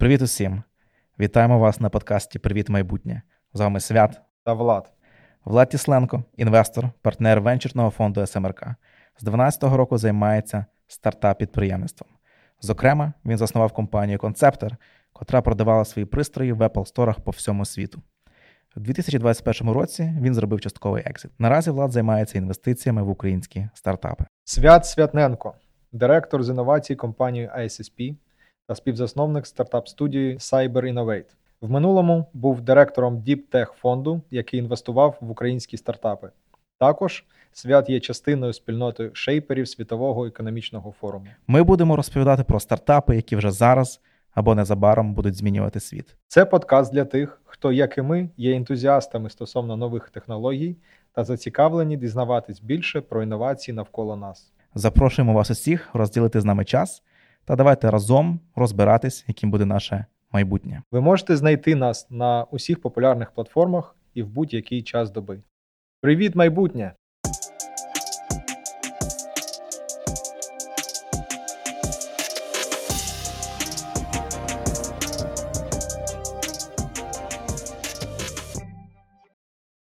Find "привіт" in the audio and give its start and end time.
0.00-0.22, 2.38-2.68, 66.00-66.34